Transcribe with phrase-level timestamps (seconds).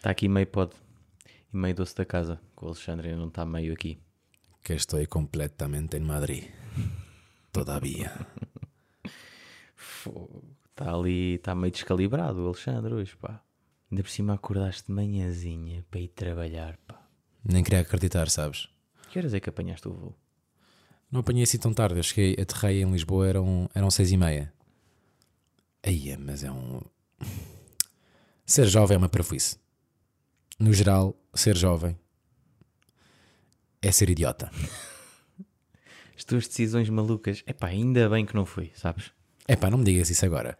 [0.00, 0.74] Está aqui meio pod
[1.52, 4.00] e meio doce da casa, que o Alexandre não está meio aqui.
[4.64, 6.44] Que estou completamente em Madrid.
[7.52, 8.10] Todavia.
[10.70, 13.42] Está ali, está meio descalibrado o Alexandre hoje, pá.
[13.90, 17.06] Ainda por cima acordaste de manhãzinha para ir trabalhar, pá.
[17.44, 18.70] Nem queria acreditar, sabes?
[19.10, 20.18] Que horas é que apanhaste o voo?
[21.12, 21.98] Não apanhei assim tão tarde.
[21.98, 24.50] Eu cheguei, aterrei em Lisboa, eram, eram seis e meia.
[25.82, 26.80] Aí, mas é um.
[28.46, 29.60] Ser jovem é uma parafuice.
[30.60, 31.96] No geral, ser jovem
[33.82, 34.50] é ser idiota.
[36.16, 37.42] As tuas decisões malucas.
[37.46, 39.10] Epá, ainda bem que não fui, sabes?
[39.48, 40.58] É pá, não me digas isso agora.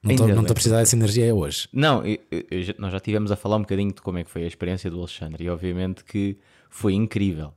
[0.00, 1.68] Não estou a precisar dessa energia hoje.
[1.72, 4.44] Não, eu- eu- nós já tivemos a falar um bocadinho de como é que foi
[4.44, 6.38] a experiência do Alexandre e obviamente que
[6.70, 7.52] foi incrível.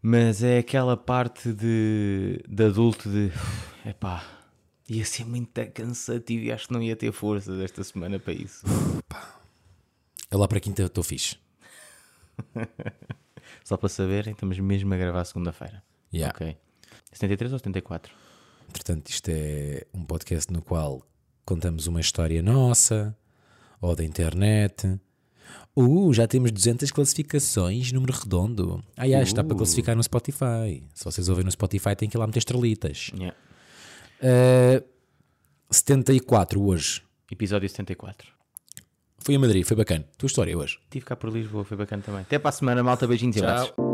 [0.00, 3.30] Mas é aquela parte de, de adulto de
[3.88, 4.24] epá,
[4.88, 8.64] ia ser muito cansativo e acho que não ia ter força desta semana para isso.
[10.30, 11.36] Eu lá para quinta estou fixe.
[13.64, 15.82] Só para saberem, estamos mesmo a gravar segunda-feira.
[16.12, 16.34] Yeah.
[16.34, 16.56] Ok.
[17.12, 18.12] 73 ou 74?
[18.70, 21.02] Portanto, isto é um podcast no qual
[21.44, 23.16] contamos uma história nossa
[23.80, 25.00] ou da internet.
[25.74, 28.84] Uh, já temos 200 classificações, número redondo.
[28.96, 29.58] Ah, yeah, está para Uh.
[29.58, 30.82] classificar no Spotify.
[30.92, 33.10] Se vocês ouvem no Spotify, tem que ir lá meter estrelitas.
[33.14, 33.36] Yeah.
[34.20, 34.84] Uh,
[35.70, 37.02] 74 hoje.
[37.30, 38.32] Episódio 74.
[39.28, 40.06] Fui a Madrid, foi bacana.
[40.16, 40.78] Tua história hoje.
[40.84, 42.22] Estive cá por Lisboa, foi bacana também.
[42.22, 43.06] Até para a semana, malta.
[43.06, 43.74] Beijinhos e abraços.
[43.76, 43.88] Da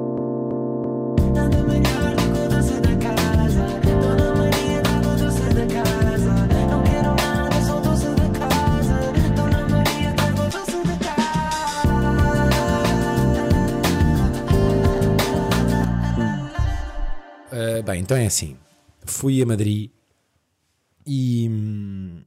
[17.51, 18.57] Uh, bem, então é assim.
[19.05, 19.91] Fui a Madrid
[21.05, 22.23] e, hum,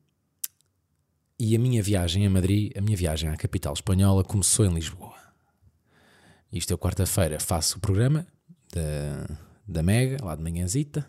[1.40, 5.16] e a minha viagem a Madrid, a minha viagem à capital espanhola começou em Lisboa.
[6.52, 8.26] Isto é quarta-feira, faço o programa
[8.74, 11.08] da, da Mega, lá de manhãzita,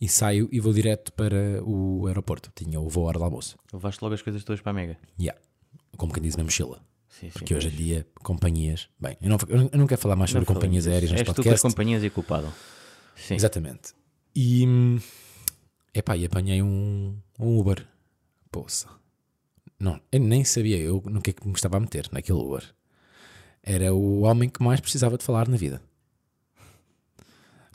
[0.00, 2.50] e saio e vou direto para o aeroporto.
[2.54, 3.56] Tinha o voo à hora do almoço.
[3.72, 4.98] Levaste logo as coisas todas para a Mega.
[5.20, 5.40] Yeah.
[5.96, 6.80] Como quem diz na mochila.
[7.08, 7.30] Sim, sim.
[7.30, 8.88] Porque hoje em dia, companhias.
[8.98, 9.38] Bem, eu não,
[9.72, 11.62] eu não quero falar mais sobre Não companhias falemos aéreas neste És tu podcast.
[11.62, 12.52] companhias e culpado.
[13.16, 13.34] Sim.
[13.34, 13.92] Exatamente.
[14.34, 15.00] E, hum,
[15.92, 17.84] epá, e apanhei um, um Uber.
[18.50, 18.88] Poça.
[19.80, 22.64] Não, eu nem sabia eu no que é que me estava a meter naquele Uber.
[23.62, 25.80] Era o homem que mais precisava de falar na vida.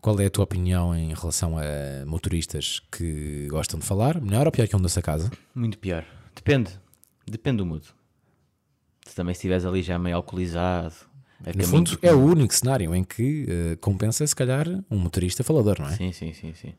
[0.02, 4.20] Qual é a tua opinião em relação a motoristas que gostam de falar?
[4.20, 5.32] Melhor ou pior que um da casa?
[5.56, 6.04] Muito pior.
[6.36, 6.72] Depende.
[7.26, 7.86] Depende do mood.
[9.08, 10.94] Se também estiveres ali já meio alcoolizado.
[11.46, 14.98] a No fundo, do- é o único cenário em que eh, compensa, se calhar, um
[14.98, 15.96] motorista falador, não é?
[15.96, 16.74] Sim, sim, sim, sim.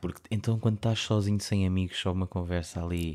[0.00, 3.14] Porque então quando estás sozinho, sem amigos, só uma conversa ali.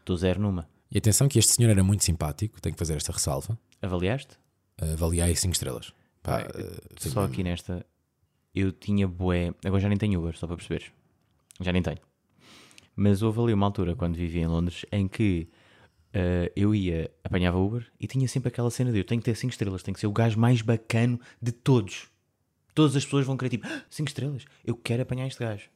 [0.00, 0.68] Estou zero numa.
[0.90, 3.58] E atenção que este senhor era muito simpático, tenho que fazer esta ressalva.
[3.80, 4.36] Avaliaste?
[4.76, 5.92] Avaliei 5 estrelas.
[6.22, 7.86] Pá, eh, Só aqui nesta.
[8.54, 9.54] Eu tinha bué.
[9.64, 10.90] Agora já nem tenho Uber, só para perceberes.
[11.60, 11.98] Já nem tenho.
[12.96, 15.48] Mas houve ali uma altura, quando vivia em Londres, em que
[16.12, 19.36] eh, eu ia, apanhava Uber e tinha sempre aquela cena de eu tenho que ter
[19.36, 22.08] 5 estrelas, tenho que ser o gajo mais bacano de todos.
[22.74, 25.68] Todas as pessoas vão querer tipo 5 estrelas, eu quero apanhar este gajo.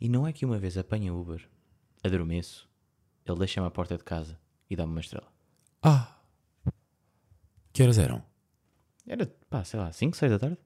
[0.00, 1.46] E não é que uma vez apanha Uber,
[2.02, 2.68] adormeço,
[3.26, 5.26] ele deixa-me à porta de casa e dá-me uma estrela.
[5.82, 6.16] Ah!
[7.72, 8.22] Que horas eram?
[9.06, 10.58] Era, pá, sei lá, 5, 6 da tarde.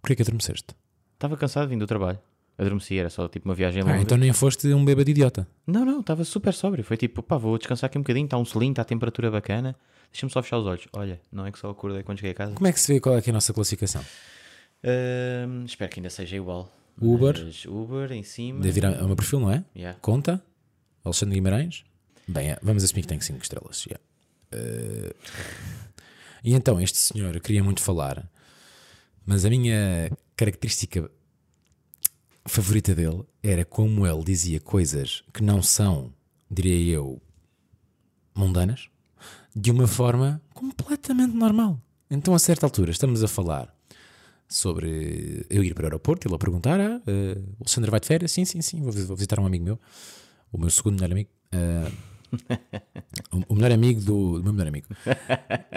[0.00, 0.74] Porquê que adormeceste?
[1.14, 2.18] Estava cansado vindo do trabalho.
[2.58, 4.00] Adormeci, era só tipo uma viagem Ah, longa.
[4.02, 5.48] então nem foste um bêbado idiota.
[5.66, 6.84] Não, não, estava super sóbrio.
[6.84, 9.74] Foi tipo, pá, vou descansar aqui um bocadinho, está um selinho, está a temperatura bacana.
[10.12, 10.86] Deixa-me só fechar os olhos.
[10.92, 12.54] Olha, não é que só acordei quando cheguei a casa.
[12.54, 14.04] Como é que se vê qual é, que é a nossa classificação?
[14.84, 16.70] Ahm, espero que ainda seja igual.
[17.00, 17.34] Uber.
[17.44, 18.60] Mas Uber em cima.
[18.60, 19.64] Deve ir ao meu perfil, não é?
[19.74, 19.98] Yeah.
[20.02, 20.42] Conta?
[21.04, 21.84] Alexandre Guimarães?
[22.28, 23.84] Bem, é, vamos assumir que tem 5 estrelas.
[23.86, 24.02] yeah.
[24.52, 25.14] Eh,
[26.44, 28.28] E então, este senhor queria muito falar,
[29.24, 31.08] mas a minha característica
[32.46, 36.12] favorita dele era como ele dizia coisas que não são,
[36.50, 37.20] diria eu,
[38.34, 38.88] mundanas,
[39.54, 41.80] de uma forma completamente normal.
[42.10, 43.72] Então, a certa altura, estamos a falar
[44.48, 48.06] sobre eu ir para o aeroporto, ele a perguntar: ah, eh, o Alexandre vai de
[48.06, 48.32] férias?
[48.32, 49.80] Sim, sim, sim, vou visitar um amigo meu,
[50.52, 51.30] o meu segundo melhor amigo.
[53.30, 54.86] O, o melhor amigo do, do meu melhor amigo.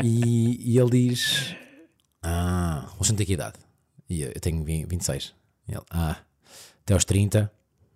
[0.04, 1.56] E, e ele diz:
[2.22, 3.57] Ah, o Alexandre tem que idade?
[4.10, 5.33] E eu, eu tenho 20, 26.
[5.68, 6.18] E ele: Ah,
[6.81, 7.51] até aos 30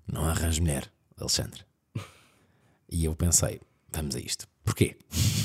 [0.07, 1.63] não arranjo mulher, Alexandre.
[2.89, 3.61] E eu pensei:
[3.91, 4.47] Vamos a isto.
[4.63, 4.97] Porquê?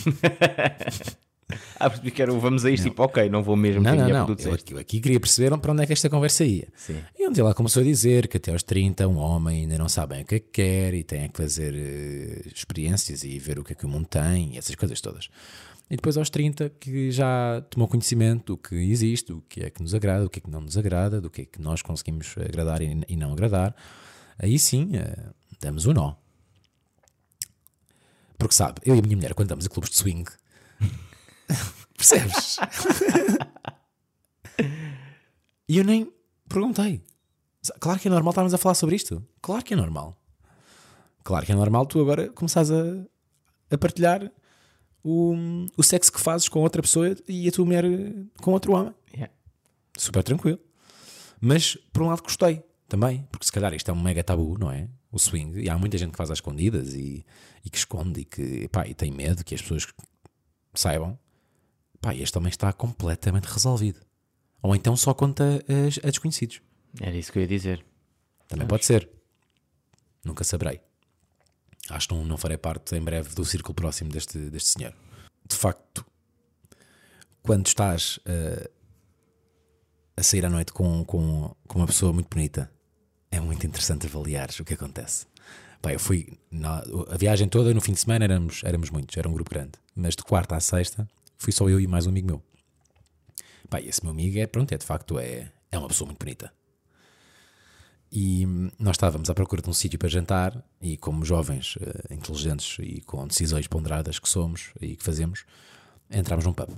[1.78, 4.08] Ah, percebi que era o vamos a isto, tipo, ok, não vou mesmo Não, não,
[4.08, 4.28] não.
[4.28, 4.62] Eu disseste.
[4.62, 6.68] aqui, eu aqui queria perceber para onde é que esta conversa ia.
[6.76, 6.96] Sim.
[7.18, 10.14] E onde ela começou a dizer que até aos 30 um homem ainda não sabe
[10.14, 13.64] bem o que é que quer e tem que fazer eh, experiências e ver o
[13.64, 15.28] que é que o mundo tem e essas coisas todas.
[15.90, 19.82] E depois aos 30 que já tomou conhecimento do que existe, do que é que
[19.82, 22.34] nos agrada, do que é que não nos agrada, do que é que nós conseguimos
[22.38, 23.74] agradar e, e não agradar.
[24.38, 25.30] Aí sim, eh,
[25.60, 26.14] damos o nó.
[28.38, 30.24] Porque sabe, eu e a minha mulher, quando estamos a clubes de swing,
[32.06, 32.56] percebes?
[35.68, 36.12] E eu nem
[36.48, 37.02] perguntei.
[37.80, 39.26] Claro que é normal estarmos a falar sobre isto.
[39.40, 40.16] Claro que é normal.
[41.22, 42.84] Claro que é normal tu agora começares a,
[43.70, 44.30] a partilhar
[45.02, 45.34] o,
[45.76, 47.84] o sexo que fazes com outra pessoa e a tua mulher
[48.42, 48.94] com outro homem.
[49.12, 49.32] Yeah.
[49.96, 50.58] Super tranquilo.
[51.40, 54.70] Mas por um lado gostei também, porque se calhar isto é um mega tabu, não
[54.70, 54.88] é?
[55.10, 55.60] O swing.
[55.60, 57.24] E há muita gente que faz às escondidas e,
[57.64, 59.86] e que esconde e que pá, e tem medo que as pessoas
[60.74, 61.18] saibam.
[62.04, 63.98] Pá, este também está completamente resolvido.
[64.60, 66.60] Ou então só conta a, a desconhecidos.
[67.00, 67.82] Era isso que eu ia dizer.
[68.46, 69.08] Também pode ser.
[70.22, 70.82] Nunca saberei.
[71.88, 74.94] Acho que não, não farei parte em breve do círculo próximo deste, deste senhor.
[75.48, 76.04] De facto,
[77.42, 78.70] quando estás eh,
[80.14, 82.70] a sair à noite com, com, com uma pessoa muito bonita,
[83.30, 85.26] é muito interessante avaliares o que acontece.
[85.80, 89.26] Pá, eu fui na, a viagem toda, no fim de semana éramos, éramos muitos, era
[89.26, 89.72] um grupo grande.
[89.96, 92.42] Mas de quarta à sexta, fui só eu e mais um amigo meu.
[93.68, 96.52] Pá, esse meu amigo é, pronto, é de facto é, é uma pessoa muito bonita.
[98.10, 102.14] E hum, nós estávamos à procura de um sítio para jantar e como jovens eh,
[102.14, 105.44] inteligentes e com decisões ponderadas que somos e que fazemos,
[106.08, 106.70] entramos num pub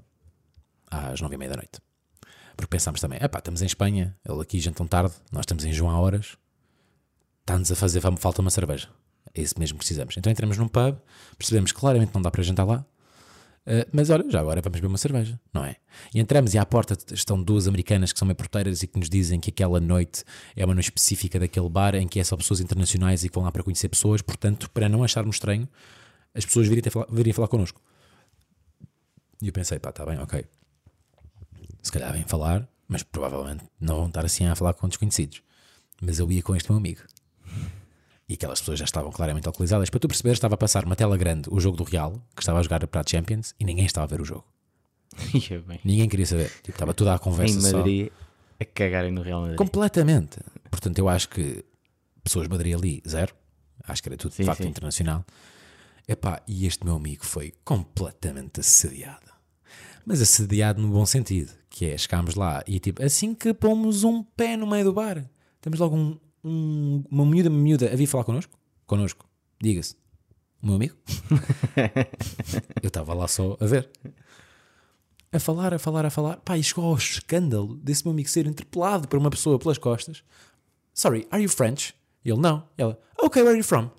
[0.90, 1.78] às nove e meia da noite.
[2.56, 5.90] Porque pensámos também, epá, estamos em Espanha, ele aqui jantam tarde, nós estamos em João
[5.90, 6.38] há horas,
[7.40, 8.88] está-nos a fazer, falta uma cerveja.
[9.34, 10.16] É isso mesmo que precisamos.
[10.16, 10.96] Então entramos num pub,
[11.36, 12.86] percebemos que claramente não dá para jantar lá,
[13.66, 15.74] Uh, mas olha, já agora vamos beber uma cerveja, não é?
[16.14, 19.10] E entramos e à porta estão duas americanas que são meio porteiras e que nos
[19.10, 20.22] dizem que aquela noite
[20.54, 23.42] é uma noite específica daquele bar em que é só pessoas internacionais e que vão
[23.42, 25.68] lá para conhecer pessoas, portanto, para não acharmos estranho,
[26.32, 27.80] as pessoas ter falar, virem falar connosco.
[29.42, 30.44] E eu pensei, pá, está bem, ok.
[31.82, 35.42] Se calhar vêm falar, mas provavelmente não vão estar assim a falar com desconhecidos.
[36.00, 37.00] Mas eu ia com este meu amigo.
[38.28, 39.88] E aquelas pessoas já estavam claramente alcoolizadas.
[39.88, 42.58] Para tu perceberes, estava a passar uma tela grande o jogo do Real, que estava
[42.58, 44.44] a jogar para a Champions, e ninguém estava a ver o jogo.
[45.84, 46.50] Ninguém queria saber.
[46.56, 47.78] Tipo, estava toda a Em conversa só.
[47.78, 48.10] Madrid,
[48.60, 49.56] a cagarem no Real Madrid.
[49.56, 50.38] Completamente.
[50.70, 51.64] Portanto, eu acho que
[52.22, 53.34] pessoas de Madrid ali, zero.
[53.86, 54.68] Acho que era tudo Sim, de facto sim.
[54.68, 55.24] internacional.
[56.08, 59.30] Epá, e este meu amigo foi completamente assediado.
[60.04, 61.52] Mas assediado no bom sentido.
[61.70, 65.24] Que é, chegámos lá e tipo, assim que pomos um pé no meio do bar,
[65.60, 68.58] temos logo um, um- uma miúda, uma miúda a vir falar connosco.
[68.86, 69.26] Connosco.
[69.60, 69.96] Diga-se.
[70.62, 70.96] O meu amigo.
[72.82, 73.88] eu estava lá só a ver.
[75.32, 76.36] A falar, a falar, a falar.
[76.38, 80.22] Pá, e chegou ao escândalo desse meu amigo ser interpelado por uma pessoa pelas costas.
[80.94, 81.94] Sorry, are you French?
[82.24, 82.66] E ele, não.
[82.78, 83.90] Ela, ok, where are you from?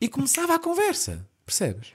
[0.00, 1.92] E começava a conversa, percebes?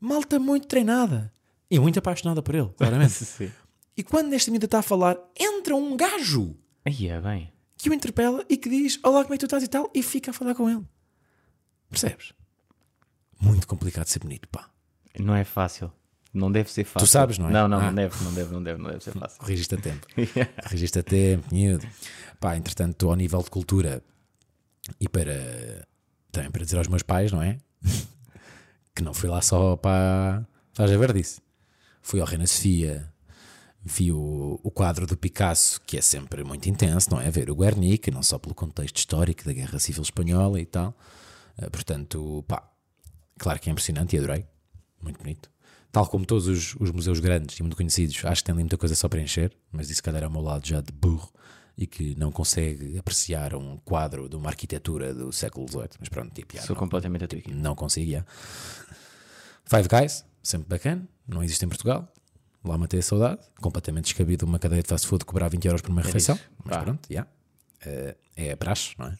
[0.00, 1.32] Malta muito treinada
[1.70, 3.52] e muito apaixonada por ele, claramente.
[3.94, 7.51] E quando esta miúda está a falar, entra um gajo Aí é bem.
[7.82, 10.02] Que o interpela e que diz: Olá, como é que tu estás e tal, e
[10.02, 10.84] fica a falar com ele.
[11.90, 12.32] Percebes?
[13.40, 14.70] Muito complicado ser bonito, pá.
[15.18, 15.92] Não é fácil.
[16.32, 17.06] Não deve ser fácil.
[17.06, 17.52] sabes, não é?
[17.52, 17.82] Não, não, Ah.
[17.90, 19.38] não deve, não deve, não deve, não deve ser fácil.
[19.38, 20.06] Corrigiste a tempo.
[20.62, 21.86] Corrigiste a tempo, miúdo.
[22.40, 24.02] Pá, entretanto, ao nível de cultura
[24.98, 25.86] e para
[26.30, 27.58] também para dizer aos meus pais, não é?
[28.94, 31.42] que não fui lá só para faz a ver disso.
[32.00, 33.11] Fui ao Reina Sofia,
[33.84, 37.30] vi o, o quadro do Picasso, que é sempre muito intenso, não é?
[37.30, 40.94] Ver o Guernica, não só pelo contexto histórico da Guerra Civil Espanhola e tal.
[41.58, 42.62] Eh, portanto, pá,
[43.38, 44.46] claro que é impressionante e adorei.
[45.02, 45.50] Muito bonito.
[45.90, 48.78] Tal como todos os, os museus grandes e muito conhecidos, acho que tem ali muita
[48.78, 51.30] coisa só para encher, mas isso, se calhar, é o meu lado já de burro
[51.76, 55.88] e que não consegue apreciar um quadro de uma arquitetura do século XVIII.
[56.00, 57.52] Mas pronto, tipo, já, Sou não, completamente a equipe.
[57.52, 58.24] não conseguia.
[59.64, 62.10] Five Guys, sempre bacana, não existe em Portugal.
[62.64, 65.90] Lá matei a saudade, completamente descabido uma cadeia de fast food cobrar 20 euros por
[65.90, 66.36] uma refeição.
[66.36, 66.44] isso.
[66.64, 66.82] Mas Pá.
[66.82, 67.26] pronto, já.
[67.84, 69.18] Eh, é a praxe, não é?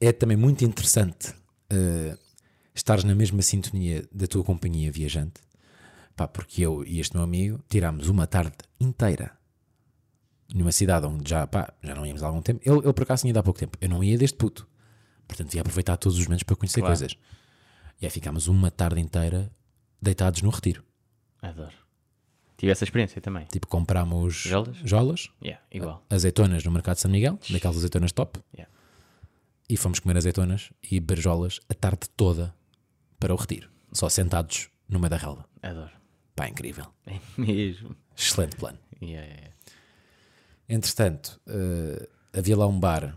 [0.00, 1.34] É também muito interessante
[1.70, 2.16] eh,
[2.74, 5.40] estares na mesma sintonia da tua companhia viajante.
[6.16, 9.32] Pá, porque eu e este meu amigo tirámos uma tarde inteira
[10.54, 12.60] numa cidade onde já, pá, já não íamos há algum tempo.
[12.64, 13.76] Ele, ele por acaso tinha ido há pouco tempo.
[13.80, 14.66] Eu não ia desde puto.
[15.26, 16.96] Portanto, ia aproveitar todos os momentos para conhecer Claro.
[16.96, 17.16] coisas.
[18.00, 19.50] E aí ficámos uma tarde inteira
[20.00, 20.82] deitados no retiro.
[21.48, 21.74] Adoro.
[22.56, 23.46] Tive essa experiência também.
[23.46, 24.76] Tipo, comprámos Jolas?
[24.84, 26.04] jolas, Yeah, igual.
[26.10, 28.72] azeitonas no mercado de São Miguel, daquelas azeitonas top, Yeah.
[29.68, 32.52] e fomos comer azeitonas e beber jolas a tarde toda
[33.20, 33.68] para o retiro.
[33.92, 35.44] Só sentados no meio da relva.
[35.62, 35.92] Adoro.
[36.34, 36.86] Pá, incrível.
[37.06, 37.94] É mesmo.
[38.16, 38.78] Excelente plano.
[39.00, 39.50] Yeah, yeah.
[40.68, 43.16] Entretanto, eh, havia lá um bar,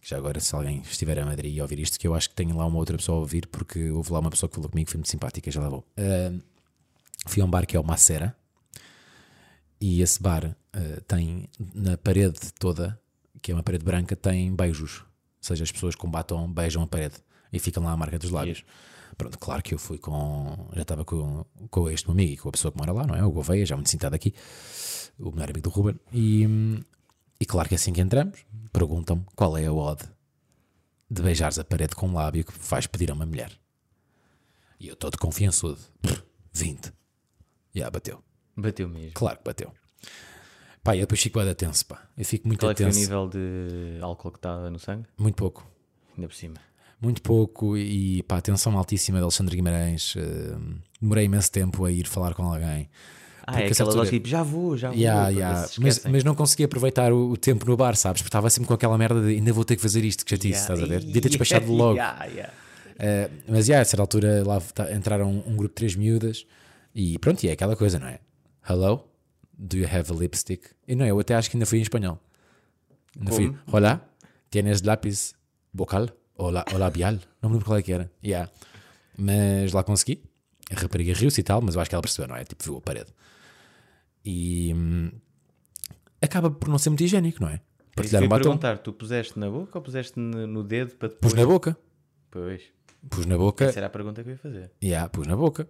[0.00, 2.34] que já agora, se alguém estiver a Madrid e ouvir isto, que eu acho que
[2.34, 4.90] tenho lá uma outra pessoa a ouvir, porque houve lá uma pessoa que falou comigo,
[4.90, 5.84] foi muito simpática, já lá vou.
[5.96, 6.32] Eh,
[7.26, 8.36] fui a um bar que é o Macera,
[9.80, 13.00] e esse bar eh, tem na parede toda,
[13.40, 15.00] que é uma parede branca, tem beijos.
[15.00, 15.06] Ou
[15.40, 17.16] seja, as pessoas com batom beijam a parede
[17.52, 18.64] e ficam lá a marca dos lábios.
[19.16, 20.68] Pronto, claro que eu fui com.
[20.74, 23.14] Já estava com, com este meu amigo e com a pessoa que mora lá, não
[23.14, 23.24] é?
[23.24, 24.34] O Gouveia, já muito sentado aqui,
[25.18, 25.98] o melhor amigo do Ruben.
[26.12, 26.46] E,
[27.40, 30.04] e claro que assim que entramos, perguntam-me qual é a odd
[31.10, 33.50] de beijares a parede com um lábio que vais pedir a uma mulher.
[34.78, 35.80] E eu estou de confiançudo.
[36.00, 36.22] Pff,
[36.52, 36.97] 20.
[37.78, 38.22] Já bateu.
[38.56, 39.12] Bateu mesmo.
[39.14, 39.72] Claro que bateu.
[40.82, 42.02] Pá, e eu depois fico bem tenso, pá.
[42.16, 43.00] Eu fico muito Qual é que foi o tenso.
[43.00, 45.04] nível de álcool que estava no sangue?
[45.18, 45.66] Muito pouco.
[46.16, 46.54] Ainda por cima.
[47.00, 50.14] Muito pouco e pá, atenção altíssima de Alexandre Guimarães.
[50.16, 50.56] eh,
[51.00, 52.88] demorei imenso tempo a ir falar com alguém.
[53.46, 54.98] Ah, Porque é aquela altura- tipo, já vou, já vou.
[54.98, 55.66] Yeah, yeah.
[55.66, 56.12] se Mas, esquecem.
[56.12, 58.20] mas não consegui aproveitar o, o tempo no bar, sabes?
[58.20, 60.36] Porque estava sempre com aquela merda de ainda vou ter que fazer isto, que já
[60.36, 60.74] disse, Yeah.
[60.74, 61.00] estás a ver?
[61.04, 61.94] Devia ter despachado logo.
[61.94, 62.52] Yeah, yeah.
[62.98, 66.44] Eh, mas já, a certa altura lá tá- entraram um grupo de três miúdas
[66.98, 68.18] e pronto, e é aquela coisa, não é?
[68.68, 69.08] Hello,
[69.56, 70.64] do you have a lipstick?
[70.84, 72.20] E não, eu até acho que ainda fui em espanhol.
[73.16, 74.04] Ainda fui, hola,
[74.50, 75.32] tienes lápis
[75.72, 77.14] vocal ou, la, ou labial?
[77.40, 78.10] Não me lembro qual é que era.
[78.22, 78.50] Yeah.
[79.16, 80.24] Mas lá consegui.
[80.72, 82.42] A rapariga riu-se e tal, mas eu acho que ela percebeu, não é?
[82.42, 83.14] Tipo, viu a parede.
[84.24, 85.12] E hum,
[86.20, 87.60] acaba por não ser muito higiênico, não é?
[87.94, 88.42] Partilhar um batom.
[88.42, 91.32] perguntar, tu puseste na boca ou puseste no, no dedo para depois?
[91.32, 91.78] Pus na boca.
[92.28, 92.62] Pois,
[93.08, 93.66] Pus na boca.
[93.66, 94.72] essa era a pergunta que eu ia fazer.
[94.82, 95.68] Yeah, pus na boca.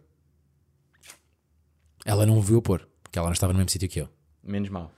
[2.09, 4.09] Ela não viu pôr, porque ela não estava no mesmo sítio que eu.
[4.43, 4.91] Menos mal.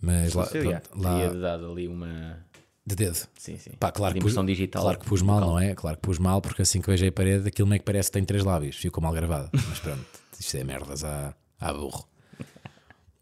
[0.00, 2.44] Mas lá, pronto, lá teria dado ali uma...
[2.84, 3.16] de dedo.
[3.38, 3.70] Sim, sim.
[3.78, 4.82] Pá, claro pus, digital.
[4.82, 5.74] claro que pus mal, não é?
[5.74, 8.14] Claro que pus mal, porque assim que beijei a parede, aquilo meio que parece que
[8.14, 8.76] tem três lábios.
[8.76, 9.48] Ficou mal gravado.
[9.68, 10.04] Mas pronto,
[10.38, 12.08] isto é merdas à, à burro.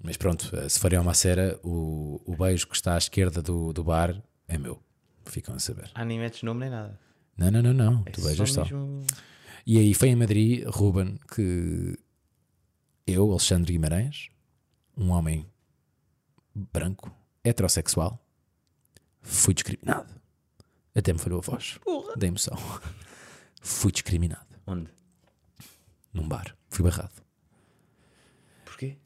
[0.02, 3.42] Mas pronto, eh, se forem a uma cera, o, o beijo que está à esquerda
[3.42, 4.16] do, do bar
[4.49, 4.80] é meu.
[5.26, 5.90] Ficam a saber.
[5.94, 6.99] Ah, nem metes nome nem nada.
[7.37, 8.02] Não, não, não, não.
[8.06, 8.62] É tu beijas só.
[8.62, 9.04] mesmo-
[9.66, 11.99] E aí foi em Madrid, Ruben, que
[13.10, 14.28] eu, Alexandre Guimarães,
[14.96, 15.46] um homem
[16.54, 17.14] branco,
[17.44, 18.24] heterossexual,
[19.22, 20.12] fui discriminado.
[20.94, 21.78] Até me falhou a voz
[22.16, 22.56] da emoção.
[23.62, 24.90] Fui discriminado Onde?
[26.12, 26.56] num bar.
[26.68, 27.12] Fui barrado.
[28.64, 28.98] Porquê?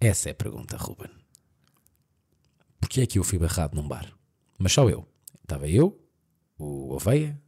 [0.00, 1.10] Essa é a pergunta, Ruben.
[2.80, 4.12] Porquê é que eu fui barrado num bar?
[4.58, 5.08] Mas só eu.
[5.42, 5.98] Estava eu,
[6.58, 7.40] o Oveia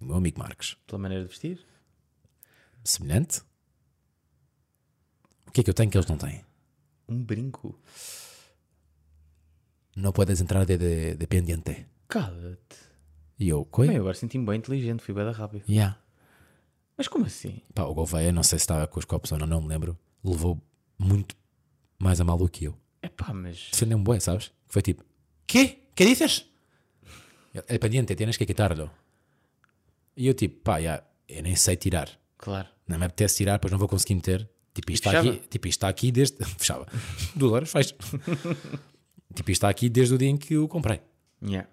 [0.00, 0.76] e o meu amigo Marques.
[0.86, 1.66] Pela maneira de vestir?
[2.84, 3.42] Semelhante?
[5.54, 6.44] O que é que eu tenho que eles não têm?
[7.08, 7.78] Um brinco.
[9.94, 11.86] não puedes entrar de, de, dependiente.
[12.08, 12.76] Cala-te.
[13.38, 13.86] E eu, coi?
[13.86, 15.62] Bem, agora senti-me bem inteligente, fui bem da rápido.
[15.68, 15.96] Yeah.
[16.96, 17.62] Mas como assim?
[17.72, 19.96] Pá, o Gouveia, não sei se estava com os copos ou não, não me lembro,
[20.24, 20.60] levou
[20.98, 21.36] muito
[22.00, 22.76] mais a mal do que eu.
[23.00, 23.68] É pá, mas.
[23.70, 24.50] Defendeu-me bué, sabes?
[24.66, 25.04] Foi tipo,
[25.46, 25.86] ¿qué?
[25.94, 26.50] ¿Qué dices?
[27.68, 28.90] El pendiente, tienes que quitarlo.
[30.16, 32.10] E eu tipo, pá, já, eu nem sei tirar.
[32.38, 32.66] Claro.
[32.88, 34.50] Não me apetece tirar, pois não vou conseguir meter.
[34.74, 36.44] Tipo, isto, está aqui, tipo, isto está aqui desde.
[36.58, 36.86] Fechava.
[37.34, 37.94] Duas horas, faz.
[39.34, 41.00] tipo, isto está aqui desde o dia em que o comprei.
[41.42, 41.68] Yeah.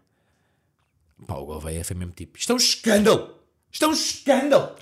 [1.25, 3.39] Pá, o Gouveia foi mesmo tipo: Isto é um escândalo!
[3.71, 4.75] Isto é um escândalo!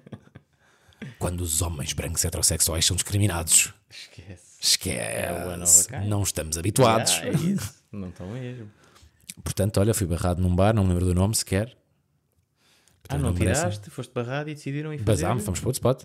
[1.18, 4.30] Quando os homens brancos heterossexuais são discriminados, Esquece.
[4.32, 5.88] É esquece.
[5.88, 6.04] cara.
[6.04, 7.12] não estamos habituados.
[7.12, 7.74] Ah, é isso.
[7.90, 8.70] Não estão mesmo.
[9.42, 11.76] Portanto, olha, fui barrado num bar, não me lembro do nome sequer.
[13.08, 13.62] Ah, não merece.
[13.62, 15.24] tiraste, foste barrado e decidiram ir fazer.
[15.24, 16.04] Basámos, fomos para outro spot.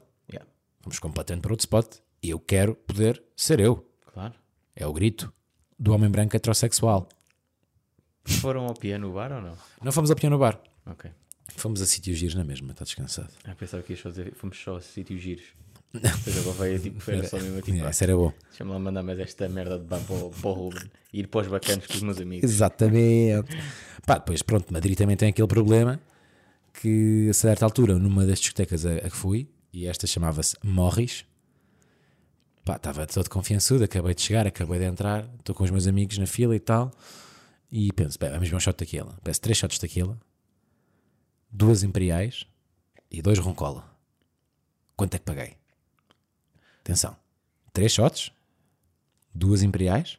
[0.86, 1.96] Fomos completamente para outro spot.
[2.22, 3.84] E eu quero poder ser eu.
[4.14, 4.34] claro.
[4.76, 5.34] É o grito
[5.80, 7.10] do homem branco heterossexual.
[8.26, 9.58] Foram ao piano bar ou não?
[9.84, 10.60] Não fomos a piano bar.
[10.86, 11.10] Ok.
[11.58, 13.30] Fomos a sítios giros na mesma, está descansado.
[13.46, 15.46] Ah, pensava que ias só dizer, fomos só a sítios giros.
[15.94, 18.32] Depois agora veio tipo, era só mesmo tipo, Yeah, ah, essa era bom.
[18.50, 21.28] deixa-me lá mandar mais esta merda de bar para, o- para o Ruben e ir
[21.28, 22.50] para os bacanos com os meus amigos.
[22.52, 23.58] Exatamente.
[24.06, 26.00] Pá, depois, pronto, Madrid também tem aquele problema
[26.80, 31.26] que a certa altura, numa das discotecas a, a que fui, e esta chamava-se Morris,
[32.64, 36.18] pá, estava todo confiançudo, acabei de chegar, acabei de entrar, estou com os meus amigos
[36.18, 36.94] na fila e tal,
[37.70, 39.20] e penso, bem, vamos ver um shot de tequila.
[39.22, 40.18] Peço três shots de tequila,
[41.52, 42.48] duas imperiais
[43.12, 43.94] e dois roncola.
[44.96, 45.58] Quanto é que paguei?
[46.80, 47.18] Atenção,
[47.74, 48.32] três shots,
[49.34, 50.18] duas imperiais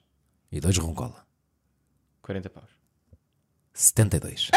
[0.53, 1.27] e dois roncola.
[2.21, 2.69] 40 paus.
[3.73, 4.51] 72.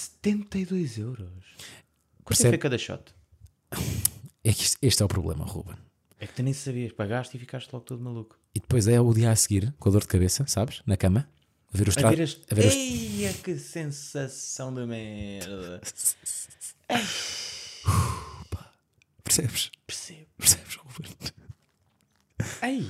[0.00, 1.44] 72 euros.
[2.22, 3.02] Quanto Percebe- foi cada shot?
[4.44, 5.76] É que isto- este é o problema, Ruben.
[6.20, 8.38] É que tu nem sabias, pagaste e ficaste logo todo maluco.
[8.54, 10.82] E depois é o dia a seguir, com a dor de cabeça, sabes?
[10.86, 11.28] Na cama,
[11.72, 12.38] a ver os A ver as...
[12.50, 15.80] a ver os- Eia, que sensação de merda.
[19.24, 19.70] Percebes?
[19.86, 20.26] Percebo.
[20.38, 21.10] Percebes, Ruben?
[22.62, 22.86] Ai,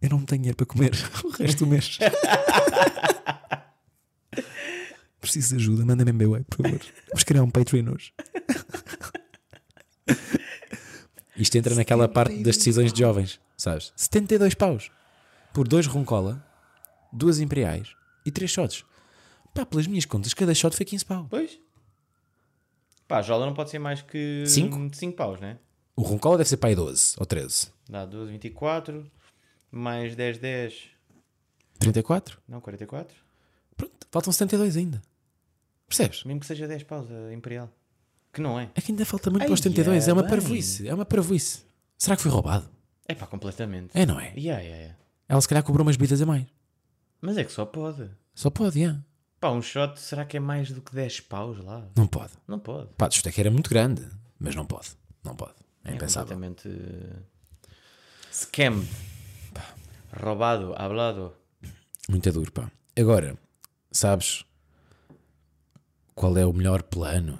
[0.00, 0.92] Eu não tenho dinheiro para comer
[1.24, 1.98] o resto do mês.
[5.22, 6.80] Preciso de ajuda, manda-me MBWay, por favor.
[7.06, 8.12] Vamos criar um Patreon hoje.
[11.36, 13.92] Isto entra naquela parte das decisões de jovens, sabes?
[13.94, 14.90] 72 paus
[15.54, 16.44] por dois roncola,
[17.12, 17.94] duas imperiais
[18.26, 18.84] e três shots.
[19.54, 21.26] Pá, pelas minhas contas, cada shot foi 15 pau.
[21.30, 21.56] Pois.
[23.06, 24.92] Pá, a jola não pode ser mais que Cinco?
[24.92, 25.56] 5 paus, né?
[25.94, 27.68] O roncola deve ser para aí 12 ou 13.
[27.88, 29.08] Dá 12, 24,
[29.70, 30.90] mais 10, 10.
[31.78, 32.40] 34?
[32.48, 33.16] Não, 44.
[33.76, 35.00] Pronto, faltam 72 ainda.
[35.96, 36.24] Percebes?
[36.24, 37.70] Mesmo que seja 10 paus a Imperial.
[38.32, 38.70] Que não é.
[38.74, 40.08] É que ainda falta muito Ai, para os 72.
[40.08, 40.30] É uma bem.
[40.30, 40.88] parvoíce.
[40.88, 41.62] É uma parvoíce.
[41.98, 42.68] Será que foi roubado?
[43.06, 43.90] É pá, completamente.
[43.94, 44.28] É, não é?
[44.36, 44.96] Yeah, yeah, yeah.
[45.28, 46.46] Ela se calhar cobrou umas bebidas a mais.
[47.20, 48.08] Mas é que só pode.
[48.34, 49.00] Só pode, yeah.
[49.38, 51.86] Pá, um shot, será que é mais do que 10 paus lá?
[51.96, 52.32] Não pode.
[52.48, 52.88] Não pode.
[52.96, 54.08] Pá, isto é que era muito grande,
[54.38, 54.88] mas não pode.
[55.22, 55.54] Não pode.
[55.84, 56.34] É É impensável.
[56.36, 57.22] completamente uh,
[58.32, 58.88] scammed.
[60.22, 61.32] Roubado, hablado.
[62.08, 62.70] Muito duro, pá.
[62.98, 63.36] Agora,
[63.90, 64.44] sabes
[66.14, 67.38] qual é o melhor plano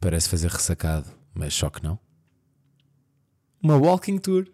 [0.00, 1.98] para se fazer ressacado, mas só que não?
[3.62, 4.46] Uma walking tour.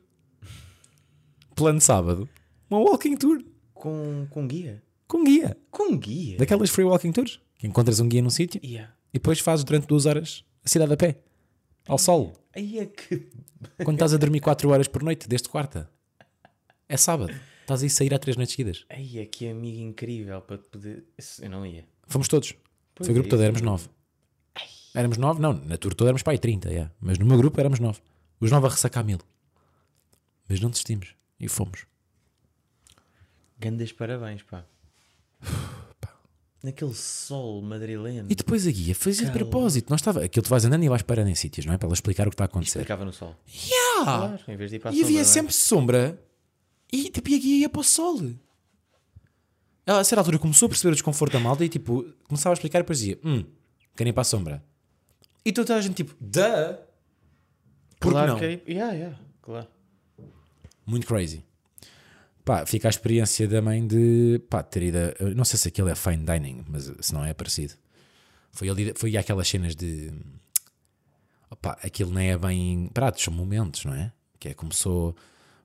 [1.54, 2.28] Plano sábado.
[2.68, 3.42] Uma walking tour.
[3.72, 4.82] Com, com guia.
[5.06, 5.56] Com guia.
[5.70, 6.36] Com guia?
[6.38, 7.40] Daquelas free walking tours.
[7.58, 8.92] Que encontras um guia num sítio Yeah.
[9.12, 11.18] e depois fazes durante duas horas a cidade a pé.
[11.86, 12.34] Ao sol.
[12.54, 13.28] Aí é que.
[13.84, 15.88] Quando estás a dormir 4 horas por noite, desde quarta.
[16.88, 17.32] É sábado.
[17.62, 18.84] Estás a ir sair há três noites seguidas.
[18.88, 21.04] Aí é que amigo incrível para te poder.
[21.16, 21.84] Isso Eu não ia.
[22.06, 22.54] Fomos todos.
[22.96, 23.88] Pois Foi o grupo é, todo, éramos nove.
[24.94, 25.40] Éramos nove?
[25.40, 26.90] Não, na tour toda éramos aí 30, yeah.
[26.98, 28.00] mas no meu grupo éramos nove.
[28.40, 29.18] Os nove a ressacar mil.
[30.48, 31.14] Mas não desistimos.
[31.38, 31.84] E fomos.
[33.58, 34.64] Grandes parabéns, pá.
[36.62, 38.28] Naquele sol madrileno.
[38.30, 39.90] E depois a guia fazia de propósito.
[39.90, 41.78] Nós estava, aquilo tu vais andando e vais parando em sítios, não é?
[41.78, 42.78] Para ela explicar o que está a acontecer.
[42.78, 43.36] Ficava no sol.
[43.46, 44.04] Yeah!
[44.04, 45.24] Claro, em vez de ir para a E havia sombra, é?
[45.24, 46.22] sempre sombra
[46.90, 48.20] e tipo, e a guia ia para o sol.
[49.86, 52.54] Ela, a certa altura começou a perceber o desconforto da malta e tipo, começava a
[52.54, 53.44] explicar e depois dizia: Hum,
[53.96, 54.64] querem ir para a sombra.
[55.44, 56.40] E toda a gente tipo, duh!
[58.00, 58.38] Porque Claro não?
[58.38, 58.60] que é.
[58.68, 59.68] Yeah, yeah, claro.
[60.84, 61.44] Muito crazy.
[62.44, 64.98] Pá, fica a experiência também de pá, ter ido.
[64.98, 67.74] a- não sei se aquilo é fine dining, mas se não é parecido.
[68.52, 70.12] Foi ali, foi aquelas cenas de.
[71.50, 74.12] Opá, aquilo nem é bem pratos, são momentos, não é?
[74.38, 75.16] Que é começou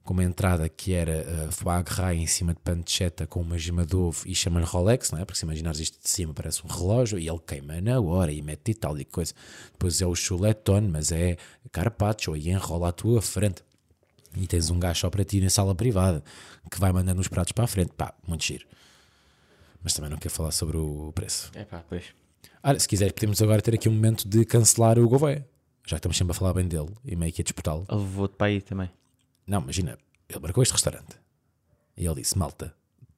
[0.04, 3.86] com uma entrada que era uh, foie gras em cima de pancetta com uma gema
[3.86, 5.26] de ovo e chama-lhe Rolex, não é?
[5.26, 8.42] Porque se imaginares isto de cima parece um relógio e ele queima na hora e
[8.42, 9.34] mete e tal e coisa.
[9.72, 11.38] Depois é o chuletone, mas é
[11.72, 13.64] carpaccio e enrola à tua frente.
[14.36, 16.24] E tens um gajo só para ti na sala privada
[16.70, 17.92] que vai mandando os pratos para a frente.
[17.94, 18.66] Pá, muito giro.
[19.84, 21.52] Mas também não quero falar sobre o preço.
[21.54, 22.06] É pá, pois.
[22.80, 25.46] Se quiseres, podemos agora ter aqui um momento de cancelar o Gouveia.
[25.86, 27.86] Já que estamos sempre a falar bem dele e meio que a disputá-lo.
[27.90, 28.90] Levou-te para aí também.
[29.46, 29.98] Não, imagina,
[30.30, 31.20] ele marcou este restaurante
[31.98, 32.74] e ele disse: Malta,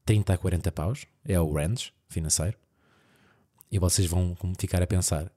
[0.06, 2.58] 30 a 40 paus é o range financeiro.
[3.72, 5.32] E vocês vão como ficar a pensar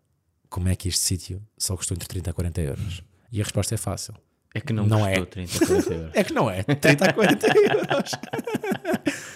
[0.49, 3.03] como é que este sítio só custou entre 30 a 40 euros.
[3.33, 4.15] E a resposta é fácil.
[4.55, 5.27] É que não, Não custou é.
[5.27, 6.11] 30, 40 euros.
[6.17, 8.11] É que não é 30 a 40 euros.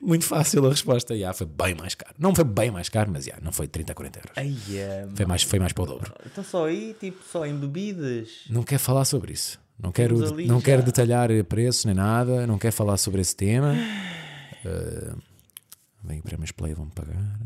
[0.00, 1.14] Muito fácil a resposta.
[1.14, 2.14] Yeah, foi bem mais caro.
[2.18, 4.32] Não foi bem mais caro, mas yeah, não foi 30 a 40 euros.
[4.36, 6.12] Ai, é, Foi mais, foi mais para o dobro.
[6.26, 8.28] Então só aí, tipo, só em bebidas.
[8.50, 9.60] Não quero falar sobre isso.
[9.82, 10.64] Não quero, ali não já.
[10.64, 12.46] quero detalhar preços nem nada.
[12.46, 13.74] Não quero falar sobre esse tema.
[14.64, 15.20] Uh,
[16.04, 17.38] vem o prémios Play, vão-me pagar.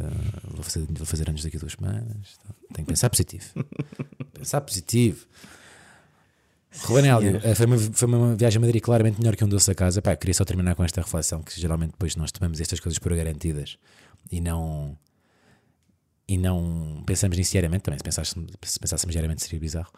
[0.00, 2.38] Uh, vou, fazer, vou fazer anos daqui a duas semanas.
[2.72, 3.44] Tenho que pensar positivo.
[4.32, 5.26] pensar positivo.
[6.82, 9.70] Ruben Hélio, eh, foi uma, foi uma viagem a Madrid claramente melhor que um doce
[9.70, 10.02] a casa.
[10.02, 13.14] Pá, queria só terminar com esta reflexão que geralmente depois nós tomamos estas coisas por
[13.14, 13.78] garantidas
[14.30, 14.98] e não
[16.26, 17.98] e não pensamos nisso diariamente também.
[17.98, 19.92] Se pensássemos, se pensássemos diariamente seria bizarro.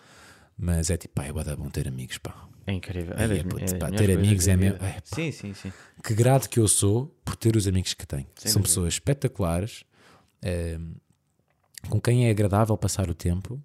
[0.59, 2.49] Mas é tipo, pá, é bom ter amigos, pá.
[2.67, 3.15] É incrível.
[3.15, 5.03] Das- é, puto, das pá, ter amigos é mesmo- é, pá.
[5.05, 5.73] Sim, sim, sim.
[6.03, 8.27] Que grato que eu sou por ter os amigos que tenho.
[8.37, 8.63] Sem São dúvida.
[8.69, 9.85] pessoas espetaculares,
[10.43, 10.79] eh,
[11.89, 13.63] com quem é agradável passar o tempo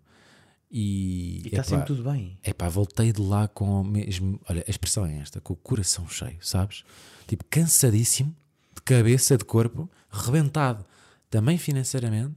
[0.69, 2.37] e, E está sempre tudo bem.
[2.43, 4.39] é pá, voltei de lá com o mesmo.
[4.47, 6.83] Olha, a expressão é esta, com o coração cheio, sabes?
[7.27, 8.35] Tipo, cansadíssimo,
[8.75, 10.85] de cabeça, de corpo, rebentado,
[11.29, 12.35] também financeiramente.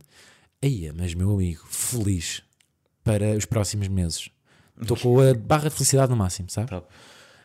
[0.62, 2.43] Aí, mas meu amigo, feliz
[3.03, 4.31] para os próximos meses.
[4.81, 6.69] Estou com a barra de felicidade no máximo, sabe?
[6.69, 6.87] Top.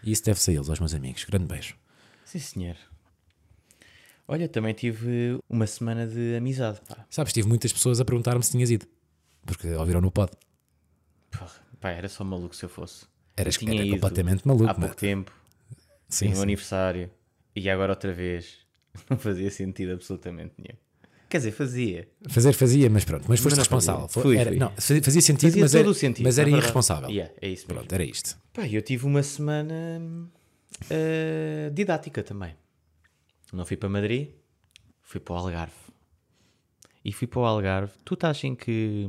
[0.04, 1.24] E isso deve ser eles, aos meus amigos.
[1.26, 1.76] Grande beijo.
[2.26, 2.76] Sim, senhor.
[4.28, 6.80] Olha, também tive uma semana de amizade.
[6.88, 7.06] Pá.
[7.10, 8.86] Sabes, tive muitas pessoas a perguntar-me se tinhas ido,
[9.46, 10.32] porque ouviram no pod.
[11.32, 13.06] Porra, pá, era só maluco se eu fosse.
[13.36, 14.96] Eras Eu era completamente maluco, Há pouco mano.
[14.96, 15.32] tempo,
[16.08, 16.44] Sim, tinha o sim.
[16.44, 17.10] aniversário,
[17.56, 18.60] e agora outra vez.
[19.10, 20.78] Não fazia sentido absolutamente nenhum.
[21.30, 22.10] Quer dizer, fazia.
[22.28, 24.08] Fazer fazia, mas pronto, mas foste não responsável.
[24.08, 24.58] Fui, era- fui.
[24.60, 26.26] Não, fazia sentido, Fazia mas, todo era, o sentido.
[26.26, 27.10] mas era irresponsável.
[27.10, 27.76] Yeah, é isso mesmo.
[27.80, 28.36] Pronto, era isto.
[28.52, 30.02] Pá, eu tive uma semana
[30.90, 32.56] eh, didática também.
[33.54, 34.30] Não fui para Madrid,
[35.02, 35.74] fui para o Algarve.
[37.06, 37.94] E fui para o Algarve.
[38.04, 39.08] Tu estás em que.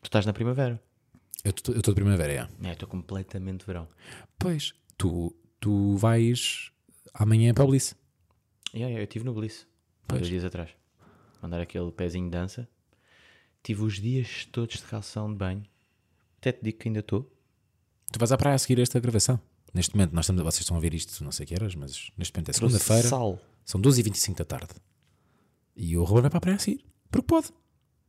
[0.00, 0.80] Tu estás na primavera.
[1.44, 2.68] Eu estou de primavera, é.
[2.68, 3.88] É, estou completamente de verão.
[4.38, 6.70] Pois, tu, tu vais
[7.14, 7.94] amanhã para o Bliss.
[8.74, 9.66] Yeah, yeah, eu estive no Bliss
[10.08, 10.70] há dois dias atrás.
[11.42, 12.68] Mandar aquele pezinho de dança.
[13.62, 15.64] Tive os dias todos de calção de banho.
[16.38, 17.30] Até te digo que ainda estou.
[18.12, 19.40] Tu vais à praia a seguir esta gravação.
[19.74, 22.34] Neste momento, nós estamos, vocês estão a ver isto, não sei que horas, mas neste
[22.34, 23.08] momento é segunda-feira,
[23.64, 24.74] são 12h25 da tarde.
[25.74, 26.84] E o Ruben vai para a praia a seguir.
[27.10, 27.50] Porque pode.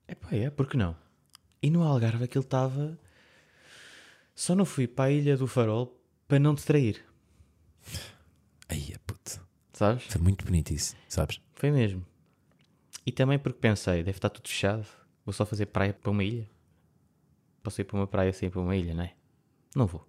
[0.07, 0.95] É pá, é, porque não?
[1.61, 2.99] E no Algarve aquilo estava.
[4.35, 7.05] Só não fui para a Ilha do Farol para não te trair.
[8.67, 9.39] Aí, é puto.
[9.71, 10.03] Sabes?
[10.05, 11.39] Foi muito bonito isso, sabes?
[11.53, 12.05] Foi mesmo.
[13.05, 14.85] E também porque pensei, deve estar tudo fechado.
[15.25, 16.49] Vou só fazer praia para uma ilha.
[17.61, 19.13] Posso ir para uma praia sem ir para uma ilha, não é?
[19.75, 20.07] Não vou.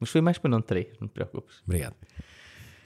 [0.00, 1.62] Mas foi mais para não trair, não te preocupes.
[1.64, 1.96] Obrigado.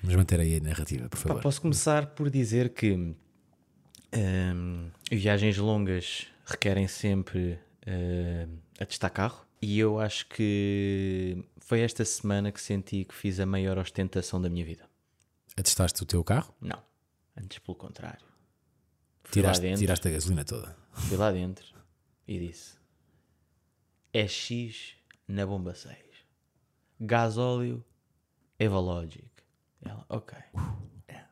[0.03, 1.43] Vamos manter aí a narrativa, por favor.
[1.43, 9.47] posso começar por dizer que hum, viagens longas requerem sempre hum, a testar carro.
[9.61, 14.51] E eu acho que foi esta semana que senti que fiz a maior ostentação da
[14.51, 14.89] minha vida.
[15.57, 16.83] Atestaste o teu carro, Não,
[17.37, 18.32] antes pelo contrário.
[19.33, 20.77] Tiraste, dentro, tiraste a gasolina toda.
[20.93, 21.67] fui lá dentro
[22.29, 22.77] e disse:
[24.13, 24.95] É X
[25.27, 25.97] na bomba 6.
[27.01, 27.85] Gasóleo
[28.59, 29.31] Evalogic.
[29.81, 30.39] Ela, ok.
[31.09, 31.25] É.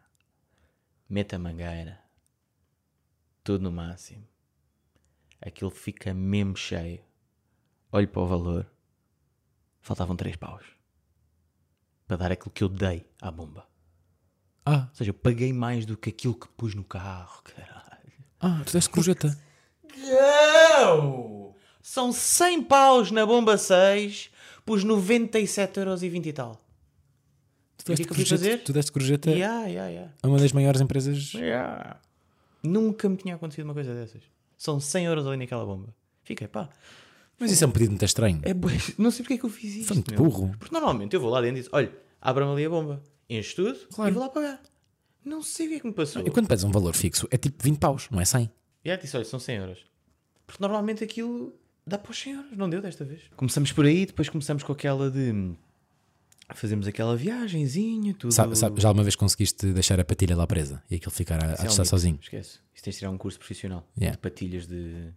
[1.09, 2.03] Mete a mangueira.
[3.45, 4.27] Tudo no máximo.
[5.41, 7.05] Aquilo fica mesmo cheio.
[7.93, 8.71] Olho para o valor.
[9.81, 10.65] Faltavam 3 paus.
[12.07, 13.69] Para dar aquilo que eu dei à bomba.
[14.65, 17.80] Ah, Ou seja, eu paguei mais do que aquilo que pus no carro, caralho.
[18.41, 19.37] Ah, tu deste gorjeta.
[19.97, 21.55] Não!
[21.83, 24.31] São 100 paus na bomba 6,
[24.65, 26.61] pus 97 euros e 20 e tal.
[27.79, 28.59] Tu deste que é gorjeta, fazer?
[28.63, 30.13] tu deste gorjeta Yeah, yeah, yeah.
[30.23, 31.33] a uma das maiores empresas.
[31.33, 31.99] Yeah.
[32.63, 34.23] Nunca me tinha acontecido uma coisa dessas.
[34.59, 35.95] São 100 euros ali naquela bomba.
[36.23, 36.69] Fiquei, pá.
[37.39, 38.41] Mas isso é um pedido muito estranho.
[38.45, 38.53] É
[38.99, 39.87] Não sei porque é que eu fiz isto.
[39.89, 40.55] Foi muito burro.
[40.59, 43.79] Porque normalmente eu vou lá dentro e digo: olha, abra-me ali a bomba, enche tudo
[43.95, 44.11] Claro.
[44.11, 44.61] e vou lá pagar.
[45.25, 46.27] Não sei o que é que me passou.
[46.27, 48.51] E quando pedes um valor fixo, é tipo 20 paus, não é 100.
[48.85, 49.79] E aí disse, olha, são 100 euros.
[50.47, 51.55] Porque normalmente aquilo
[51.87, 53.23] dá para os 100 euros, não deu desta vez.
[53.37, 55.31] Começamos por aí, depois começamos com aquela de...
[55.33, 55.57] hum,
[56.53, 58.33] Fazemos aquela viagenzinha, tudo...
[58.33, 61.47] Sabe, sabe, já alguma vez conseguiste deixar a patilha lá presa e aquilo ficar a,
[61.47, 62.19] a é um testar sozinho?
[62.21, 62.59] Esquece.
[62.75, 63.87] Isso tens de tirar um curso profissional.
[63.97, 64.17] Yeah.
[64.17, 65.13] De patilhas de...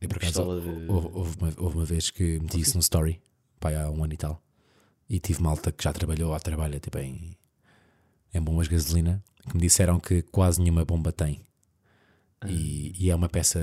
[0.00, 3.20] E por acaso, de- houve, houve uma, houve uma vez que meti isso num story,
[3.60, 4.42] pai, há um ano e tal,
[5.08, 7.36] e tive malta que já trabalhou ou trabalha tipo, em,
[8.34, 11.40] em bombas de gasolina, que me disseram que quase nenhuma bomba tem.
[12.46, 13.58] E, e é uma peça,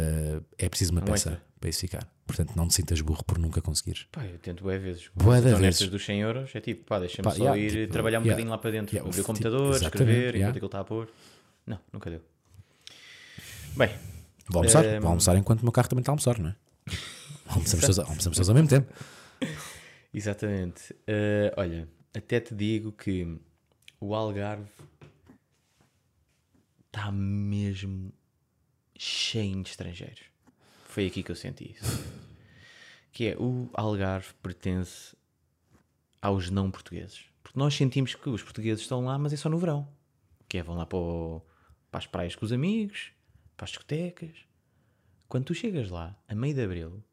[0.58, 1.46] é preciso uma Um peça extra.
[1.60, 2.08] para isso ficar.
[2.26, 4.08] Portanto, não te sintas burro por nunca conseguires.
[4.12, 5.10] Pá, eu tento bué vezes.
[5.14, 5.62] Bué Então, vezes.
[5.62, 8.32] nestas dos 100 euros, é tipo, pá, deixa-me só yeah, ir tipo, trabalhar um yeah.
[8.34, 8.96] bocadinho lá para dentro.
[8.96, 11.10] Yeah, abrir o tipo, computador, exatamente, escrever, enquanto aquilo está a pôr.
[11.68, 12.22] Não, nunca deu.
[13.76, 13.90] Bem,
[14.50, 16.56] Vou almoçar, Ehm, vou almoçar enquanto o meu carro também está a almoçar, não é?
[17.48, 18.92] Almoçamos todos, almoçamos todos ao mesmo tempo.
[20.14, 20.96] Exatamente.
[21.06, 23.38] Eh, olha, até te digo que
[24.02, 24.68] o Algarve
[26.88, 28.12] está mesmo
[28.98, 30.24] cheio de estrangeiros.
[30.86, 32.04] Foi aqui que eu senti isso.
[33.14, 35.16] Que é, o Algarve pertence
[36.22, 37.26] aos não portugueses.
[37.42, 39.88] Porque nós sentimos que os portugueses estão lá, mas é só no verão.
[40.50, 41.42] Que é, vão lá para, o-
[41.90, 43.12] para as praias com os amigos,
[43.56, 44.36] para as discotecas.
[45.28, 47.04] Quando tu chegas lá, a meio de abril,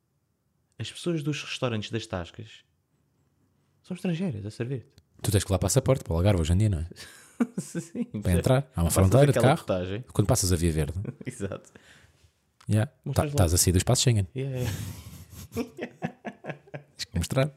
[0.79, 2.65] as pessoas dos restaurantes das tascas
[3.83, 4.98] são estrangeiras a servir-te.
[5.23, 6.87] Tu tens que lá passaporte para o Algarve hoje em dia, não é?
[7.61, 9.57] Sim, Para entrar, há uma fronteira de carro.
[9.57, 10.05] portagem.
[10.13, 11.71] Quando passas a Via Verde, Exato.
[12.69, 14.27] yeah, tá- estás a sair do espaço Schengen.
[14.35, 14.69] Yeah.
[15.55, 17.53] Tens que mostrar.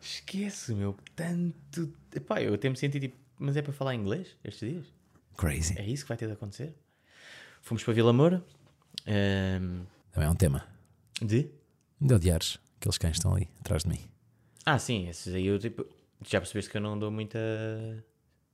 [0.00, 0.96] Esquece, meu.
[1.14, 1.92] Tanto.
[2.14, 3.16] Epá, eu até me senti tipo.
[3.38, 4.86] Mas é para falar inglês estes dias?
[5.36, 5.74] Crazy.
[5.78, 6.74] É isso que vai ter de acontecer?
[7.62, 8.44] Fomos para Vila Moura.
[9.06, 10.66] ehm, Também é um tema.
[11.20, 11.50] de?
[12.00, 14.00] De odiares aqueles cães estão ali atrás de mim.
[14.66, 15.84] Ah, sim, esses aí eu tipo.
[16.26, 17.38] Já percebeste que eu não dou muita.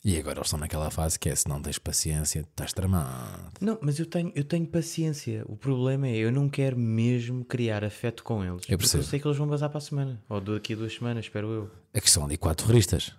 [0.02, 3.52] E agora eles estão naquela fase que é se não tens paciência, estás tramado.
[3.61, 5.44] Não, mas eu tenho, eu tenho paciência.
[5.46, 8.62] O problema é eu não quero mesmo criar afeto com eles.
[8.62, 9.02] porque percebo.
[9.02, 10.22] eu sei que eles vão bazar para a semana.
[10.28, 11.70] Ou daqui a duas semanas, espero eu.
[11.92, 13.14] É que são ali quatro terroristas.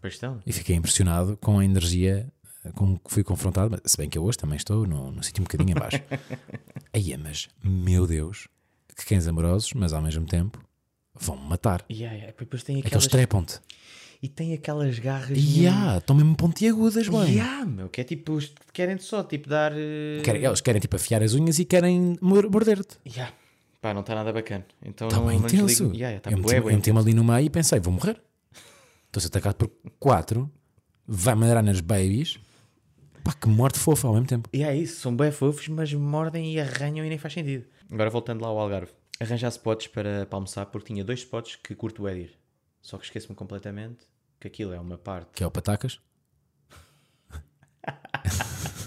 [0.00, 0.40] Pois estão.
[0.44, 2.30] E fiquei impressionado com a energia
[2.74, 3.80] com que fui confrontado.
[3.84, 6.02] Se bem que eu hoje também estou num, num sítio um bocadinho abaixo.
[6.92, 8.48] Aí, é, mas meu Deus,
[8.96, 10.65] que cães amorosos, mas ao mesmo tempo
[11.18, 11.84] vão-me matar.
[11.90, 12.34] Yeah, yeah.
[12.38, 13.06] Depois tem aquelas...
[13.06, 13.60] trepam-te.
[14.22, 15.38] e tem aquelas garras.
[15.38, 17.36] Ya, estão mesmo pontiagudas, bem.
[17.36, 18.38] Ya, meu, que é tipo,
[18.72, 19.72] querem só tipo dar.
[19.74, 22.96] eh, Querem- eles querem tipo afiar as unhas e querem mor- morder-te.
[23.16, 23.32] Ya.
[23.80, 24.64] Pá, não está nada bacana.
[24.84, 25.92] Então Está bem intenso.
[25.94, 28.20] Ya, ya, tá eu meti-me ali no meio e pensei, vou morrer.
[29.06, 30.50] Estou a ser atacado por quatro,
[31.06, 32.38] vai mandar nas babies.
[33.22, 34.48] Pá, que morte fofa ao mesmo tempo.
[34.52, 37.64] E é isso, são bem fofos, mas mordem e arranham e nem faz sentido.
[37.90, 38.90] Agora voltando lá ao Algarve.
[39.20, 42.38] Arranjar spots para, para almoçar, porque tinha dois spots que curto é de ir.
[42.82, 44.04] Só que esqueço-me completamente
[44.38, 45.30] que aquilo é uma parte.
[45.32, 45.98] Que é o patacas.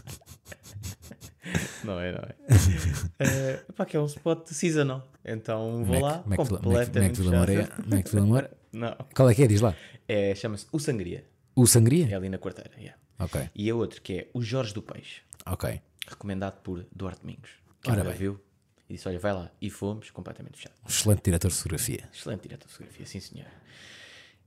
[1.84, 2.36] Não é, não é.
[3.22, 5.06] Eh, pá, que é um spot seasonal.
[5.26, 7.90] Então vou lá, Mac, Mac, Mac, completamente Mac fechado.
[7.90, 8.58] Mac Vila Moura.
[8.72, 8.96] Não.
[9.16, 9.48] Qual é que é?
[9.48, 9.76] Diz lá.
[10.08, 11.26] É, Chama-se O Sangria.
[11.56, 12.16] O É Sangria?
[12.16, 12.72] ali na quarteira.
[12.78, 12.98] yeah.
[13.18, 15.22] Ok, E a outro que é O Jorge do Peixe.
[15.46, 15.82] ok.
[16.08, 17.50] Recomendado por Duarte Domingos.
[17.82, 18.14] Que Ora bem.
[18.14, 18.40] viu
[18.90, 19.52] e disse: Olha, vai lá.
[19.62, 20.80] E fomos completamente fechados.
[20.88, 22.10] Excelente diretor de fotografia.
[22.14, 23.48] Excelente diretor de fotografia, sim senhor.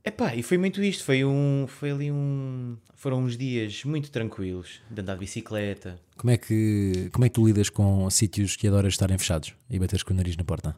[0.05, 4.81] Epá, e foi muito isto, foi um, foi ali um, foram uns dias muito tranquilos,
[4.91, 5.97] de andar de bicicleta.
[6.17, 9.79] Como é que, como é que tu lidas com sítios que adoras estarem fechados e
[9.79, 10.77] bateres com o nariz na porta?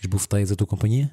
[0.00, 1.12] Esbofeteias a tua companhia?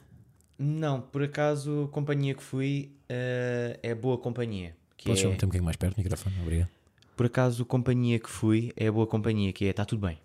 [0.58, 4.76] Não, por acaso, a companhia que fui eh, é boa companhia.
[4.96, 6.36] Que Podes é, meter um bocadinho mais perto do microfone?
[6.42, 6.70] Obrigado.
[7.18, 10.18] por acaso, a companhia que fui é boa companhia, que é, está tudo bem,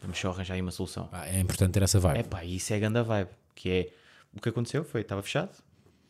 [0.00, 1.08] vamos só arranjar aí uma solução.
[1.12, 2.20] Ah, é importante ter essa vibe.
[2.20, 3.92] Epá, e isso é ganda vibe, que é,
[4.34, 5.50] o que aconteceu foi, estava fechado,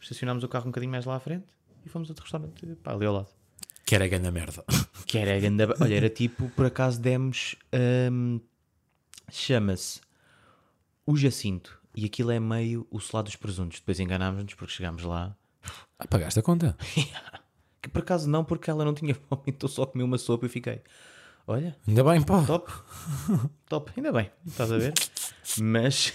[0.01, 1.47] estacionámos o carro um bocadinho mais lá à frente
[1.85, 3.29] e fomos a outro restaurante, pá, ali ao lado.
[3.85, 4.65] Que era grande merda.
[5.07, 5.75] Que era ganda...
[5.81, 7.57] Olha, era tipo, por acaso demos.
[8.13, 8.41] hum,
[9.29, 10.01] Chama-se
[11.05, 11.81] o Jacinto.
[11.97, 13.81] E aquilo é meio o selado dos presuntos.
[13.81, 15.37] Depois enganámos-nos porque chegámos lá.
[15.99, 16.77] Ah, pagaste a conta.
[17.83, 20.51] Que por acaso não, porque ela não tinha fome, então só comi uma sopa e
[20.51, 20.83] fiquei.
[21.51, 22.45] Olha, Ainda bem, pá.
[22.45, 22.73] top.
[23.69, 24.95] top, ainda bem, estás a ver?
[25.59, 26.13] Mas.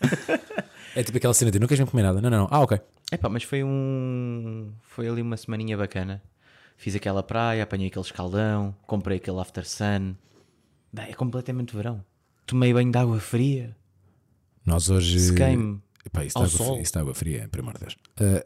[0.94, 2.20] É tipo aquela cena de não queres mesmo comer nada.
[2.20, 2.48] Não, não, não.
[2.50, 2.78] Ah, ok.
[3.10, 4.74] Epá, mas foi um.
[4.82, 6.22] Foi ali uma semaninha bacana.
[6.76, 10.14] Fiz aquela praia, apanhei aquele escaldão, comprei aquele after sun.
[10.92, 12.04] Bem, é completamente verão.
[12.44, 13.74] Tomei banho de água fria.
[14.66, 15.18] Nós hoje.
[15.18, 17.96] Sequei-me Epá, isso, ao de água, isso água fria, pelo amor de Deus.
[18.20, 18.44] Ah,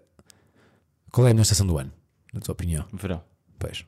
[1.11, 1.91] qual é a melhor estação do ano?
[2.33, 2.87] Na tua opinião?
[2.93, 3.25] Verão.
[3.59, 3.85] Pois.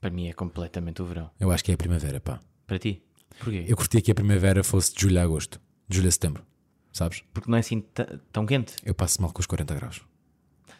[0.00, 1.30] Para mim é completamente o verão.
[1.40, 2.40] Eu acho que é a primavera, pá.
[2.66, 3.02] Para ti?
[3.38, 3.64] Porquê?
[3.66, 5.60] Eu curtia que a primavera fosse de julho a agosto.
[5.88, 6.44] De julho a setembro.
[6.92, 7.22] Sabes?
[7.32, 7.84] Porque não é assim
[8.32, 8.74] tão quente?
[8.84, 10.00] Eu passo mal com os 40 graus.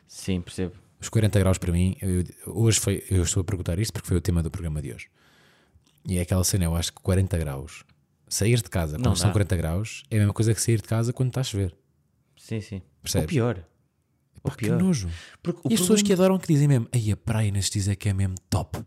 [0.07, 0.75] Sim, percebo.
[1.01, 4.17] Os 40 graus para mim, eu- hoje foi, eu estou a perguntar isto porque foi
[4.17, 5.09] o tema do programa de hoje.
[6.07, 7.85] E é aquela cena, eu acho que 40 graus,
[8.29, 9.33] sair de casa quando Não são dá.
[9.33, 11.77] 40 graus é a mesma coisa que sair de casa quando está a chover.
[12.37, 12.83] Sim, sim.
[13.03, 13.25] Percebes?
[13.25, 13.65] Ou pior.
[14.43, 14.81] Ou Pá, que pior.
[14.81, 15.09] nojo.
[15.43, 17.89] Porque E as pessoas que problema- adoram que dizem mesmo, aí a praia nestes dias
[17.89, 18.81] é que é mesmo top.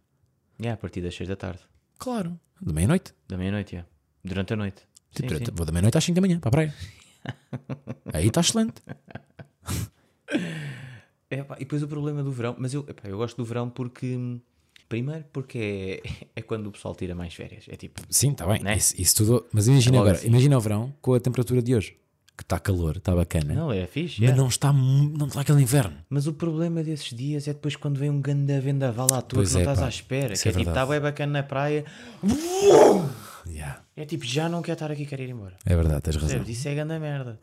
[0.62, 1.60] É, a partir das 6 da tarde.
[1.98, 2.40] Claro.
[2.62, 3.14] De meia-noite.
[3.28, 3.86] Da meia-noite, é.
[4.24, 4.82] Durante a noite.
[5.12, 5.56] Tipo, Sim, durante- sim.
[5.56, 6.76] Vou da meia-noite às 5 da manhã para a praia.
[8.14, 8.82] aí está excelente.
[11.30, 13.70] É, pá, e depois o problema do verão, mas eu, epá, eu gosto do verão
[13.70, 14.18] porque,
[14.90, 17.66] primeiro, porque é, é quando o pessoal tira mais férias.
[17.70, 18.62] É tipo, Sim, está bem.
[18.62, 18.76] Né?
[18.76, 19.46] Isso, isso tudo.
[19.54, 20.28] Mas imagina Logo agora, assim.
[20.28, 21.96] imagina o verão com a temperatura de hoje.
[22.42, 23.54] Que está calor, está bacana.
[23.54, 24.36] não, é fixe, mas yeah.
[24.42, 25.96] não está, não está aquele inverno.
[26.10, 29.50] Mas o problema desses dias é depois quando vem um ganda vendaval à tua Pois
[29.50, 29.86] que não é, estás pá.
[29.86, 30.34] à espera.
[30.34, 31.86] Isso que é é, tipo, está bem bacana na praia.
[33.48, 33.82] Yeah.
[33.96, 35.58] É tipo, já não quero estar aqui, quero ir embora.
[35.66, 36.44] É verdade, tens razão.
[36.44, 37.40] Isso é ganda merda.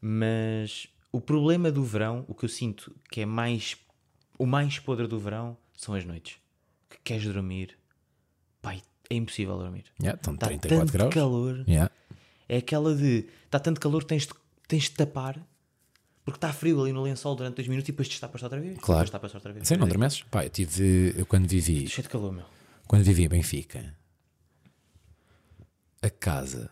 [0.00, 3.76] Mas o problema do verão, o que eu sinto que é mais.
[4.38, 6.36] O mais podre do verão são as noites.
[6.90, 7.78] Que queres dormir.
[8.60, 9.84] Pai, é impossível dormir.
[10.00, 11.14] Yeah, estão Está 34 tanto graus.
[11.14, 11.64] calor.
[11.66, 11.90] Yeah.
[12.52, 13.24] É aquela de.
[13.46, 14.34] Está tanto calor, tens de,
[14.68, 15.42] tens de tapar.
[16.22, 18.78] Porque está frio ali no lençol durante dois minutos e depois te tapas outra vez.
[18.78, 18.98] Claro.
[19.06, 19.66] Depois tapas outra vez.
[19.66, 20.22] Sim, não adormeces?
[20.24, 21.14] Pá, eu tive.
[21.16, 21.88] Eu quando vivi.
[21.88, 22.44] Cheio de calor, meu.
[22.86, 23.96] Quando vivi em Benfica,
[26.02, 26.70] a casa.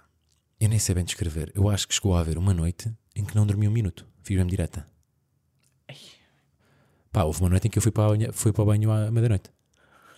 [0.60, 1.50] Eu nem sei bem descrever.
[1.54, 4.06] Eu acho que chegou a haver uma noite em que não dormi um minuto.
[4.22, 4.86] Fiz mesmo direta.
[7.10, 9.10] Pá, houve uma noite em que eu fui para, banho, fui para o banho à
[9.10, 9.50] meia-noite.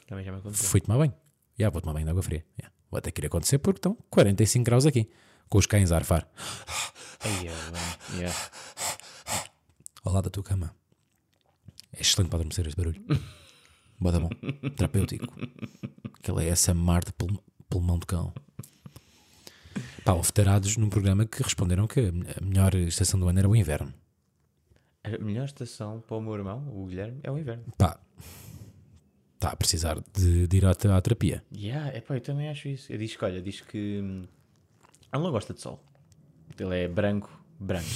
[0.08, 0.68] Também já me aconteceu.
[0.68, 1.14] Fui tomar banho.
[1.56, 2.44] Já vou tomar banho de água fria.
[2.60, 2.68] Já.
[2.90, 5.08] Vou até querer acontecer porque estão 45 graus aqui.
[5.52, 6.26] Com os cães a arfar.
[7.42, 8.34] Yeah.
[10.02, 10.74] ao lado da tua cama.
[11.92, 13.04] É excelente para adormecer este barulho.
[14.00, 14.30] Bota bom.
[14.76, 15.26] Terapêutico.
[16.14, 18.32] Aquele é essa mar de pul- pulmão de cão.
[20.06, 23.54] Pá, houve tarados num programa que responderam que a melhor estação do ano era o
[23.54, 23.92] inverno.
[25.04, 27.64] A melhor estação para o meu irmão, o Guilherme, é o inverno.
[27.76, 28.00] Pá,
[29.34, 31.44] está a precisar de, de ir à, à terapia.
[31.54, 32.90] Yeah, é pá, eu também acho isso.
[32.90, 34.26] Ele diz que, olha, diz que hum,
[35.12, 35.82] ele não gosta de sol.
[36.58, 37.86] Ele é branco, branco.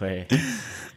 [0.00, 0.28] Ele é...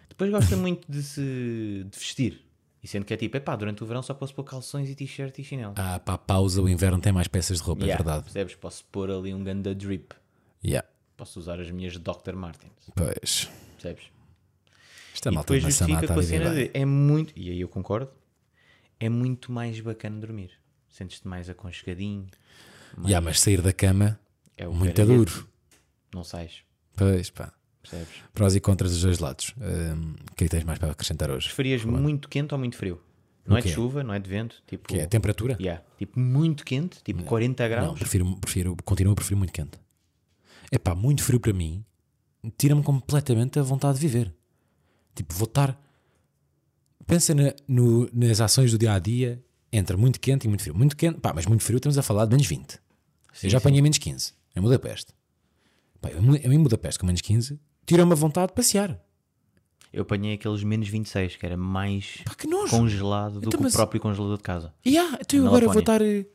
[0.10, 2.42] Depois gosta muito de se de vestir.
[2.84, 4.96] E sendo que é tipo, é pá, durante o verão só posso pôr calções e
[4.96, 5.74] t-shirt e chinelo.
[5.78, 8.24] Ah, pá, pausa, o inverno tem mais peças de roupa, Yeah, é verdade.
[8.26, 8.56] Percebes?
[8.56, 10.14] Posso pôr ali um ganda drip.
[10.64, 10.88] Yeah.
[11.16, 12.36] Posso usar as minhas Dr.
[12.36, 12.74] Martens.
[12.94, 13.50] Pois.
[13.76, 14.04] Percebes?
[15.14, 18.12] Esta e malta depois justifica com a cena de é muito, e aí eu concordo,
[19.00, 20.52] é muito mais bacana dormir.
[20.90, 22.28] Sentes-te mais aconchegadinho,
[23.08, 24.20] Ya, mas sair da cama,
[24.64, 25.50] é muito caralhete, duro.
[26.14, 26.62] Não sais,
[26.96, 27.52] Pois pá.
[27.82, 28.08] percebes?
[28.34, 29.54] Prós e contras dos dois lados.
[29.58, 31.48] Hum, O que é que tens mais para acrescentar hoje?
[31.48, 33.02] Preferias muito quente ou muito frio?
[33.46, 35.58] Não é de chuva, não é de vento, tipo, Que é a temperatura?
[35.60, 38.00] yeah, tipo muito quente, tipo 40 Não, graus.
[38.00, 39.78] prefiro, prefiro, continuo a preferir muito quente.
[40.72, 41.84] É pá, muito frio para mim
[42.58, 44.34] tira-me completamente a vontade de viver.
[45.16, 45.78] Tipo, vou estar.
[47.06, 50.74] Pensa na- no- nas ações do dia a dia entre muito quente e muito frio.
[50.76, 52.80] Muito quente, pá, mas muito frio estamos a falar de menos 20.
[53.34, 55.14] Sim, eu já apanhei menos 15 em Budapeste.
[56.02, 59.00] Pá, eu, eu em Budapeste com menos 15 tira-me a vontade de passear.
[59.92, 63.74] Eu apanhei aqueles menos 26, que era mais Pá, que congelado do Então, que mas-
[63.74, 64.74] o próprio congelador de casa.
[64.84, 66.02] E ah, então eu agora vou estar.
[66.02, 66.26] eh,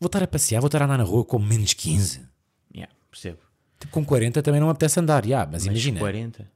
[0.00, 2.26] Vou estar a passear, vou estar a andar na rua com menos 15.
[2.74, 3.38] Yeah, percebo.
[3.78, 6.00] Tipo, com 40 também não me apetece andar, já, mas, Mas imagina.
[6.00, 6.50] 40.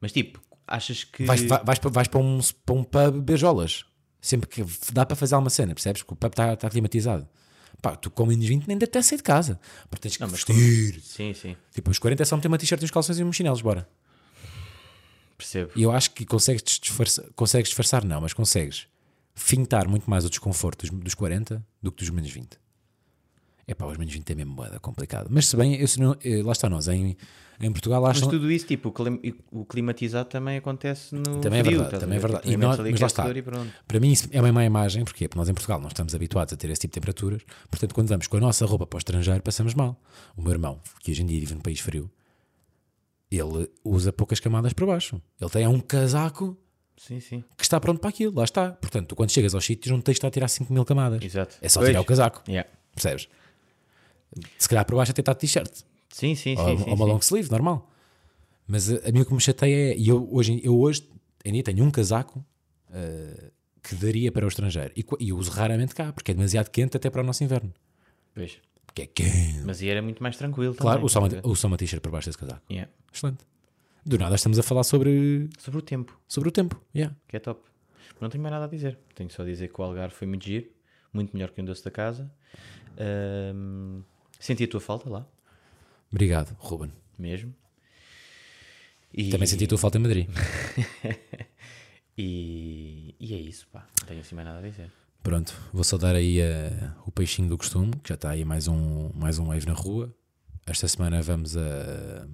[0.00, 1.24] Mas tipo, achas que.
[1.24, 3.84] Vais, vai- vais, para- vais para, um, para um pub beijolas.
[4.20, 6.02] Sempre que dá para fazer alguma cena, percebes?
[6.02, 7.28] Que o pub está, está climatizado.
[7.80, 9.58] Pá, tu com menos 20 nem deve até sair de casa.
[9.88, 11.00] Porque tens que Não, mas vestir.
[11.02, 13.62] Sim, sim, Tipo, os 40 é só meter uma t-shirt, uns calções e uns chinelos,
[13.62, 13.88] bora.
[15.36, 15.72] percebo.
[15.74, 18.86] E eu acho que consegues disfarçar, consegues disfarçar, não, mas consegues
[19.34, 22.58] fintar muito mais o desconforto dos, dos 40 do que dos menos 20.
[23.66, 25.28] É pá, os menos 20 é mesmo moeda complicado.
[25.30, 27.16] Mas se bem, eu, se não- eh, lá está nós, em,
[27.60, 28.28] em Portugal Mas acham.
[28.28, 29.20] tudo isso, tipo, o clim-
[29.52, 31.40] o climatizado também acontece no.
[31.40, 32.26] Também é frio, verdade, também é ver?
[32.26, 32.42] verdade.
[32.44, 33.26] Tipo, E nós- mas lá está.
[33.86, 35.28] Para mim isso é uma má imagem, porquê?
[35.28, 38.08] Porque nós em Portugal não estamos habituados a ter esse tipo de temperaturas, portanto quando
[38.08, 40.00] vamos com a nossa roupa para o estrangeiro passamos mal.
[40.36, 42.10] O meu irmão, que hoje em dia vive num país frio,
[43.30, 45.20] ele usa poucas camadas para baixo.
[45.40, 46.56] Ele tem um casaco
[46.96, 47.44] Sim, sim.
[47.56, 48.70] que está pronto para aquilo, lá está.
[48.72, 51.22] Portanto, tu quando chegas aos sítios não tens de estar a tirar 5 mil camadas.
[51.22, 51.56] Exato.
[51.62, 51.90] É só Pois.
[51.90, 52.68] tirar o casaco, Yeah.
[52.94, 53.28] percebes?
[54.58, 55.72] Se calhar para baixo até está de t-shirt.
[56.10, 56.56] Sim, sim, sim.
[56.56, 57.12] ou, sim, ou uma sim.
[57.12, 57.90] long sleeve, normal.
[58.66, 61.08] Mas a, a mim o que me chateia é, e eu hoje, eu hoje
[61.44, 62.44] dia tenho um casaco
[62.92, 63.50] eh,
[63.82, 66.96] que daria para o estrangeiro e, e eu uso raramente cá, porque é demasiado quente
[66.96, 67.72] até para o nosso inverno.
[68.34, 68.58] Pois.
[68.86, 69.62] Porque é quente.
[69.64, 70.74] Mas aí era muito mais tranquilo.
[70.74, 72.62] Claro, também, uso só, uma, t-shirt por baixo desse casaco.
[72.70, 72.90] Yeah.
[73.12, 73.44] Excelente.
[74.04, 76.80] Do nada estamos a falar sobre, Sobre o tempo, sobre o tempo.
[76.94, 77.14] Yeah.
[77.28, 77.60] que é top.
[78.20, 78.98] Não tenho mais nada a dizer.
[79.14, 80.66] Tenho só a dizer que o Algarve foi muito giro,
[81.12, 82.30] muito melhor que um doce da casa.
[82.98, 84.02] Ahm,
[84.40, 85.24] senti a tua falta lá,
[86.10, 86.90] Obrigado, Ruben.
[87.18, 87.54] mesmo.
[89.14, 90.28] E, Também senti a tua falta em Madrid.
[92.16, 93.86] E, e é isso, pá.
[94.00, 94.90] Não tenho assim mais nada a dizer.
[95.22, 98.68] Pronto, vou só dar aí eh, o peixinho do costume, que já está aí mais
[98.68, 100.14] um, mais um wave na rua.
[100.66, 102.26] Esta semana vamos a.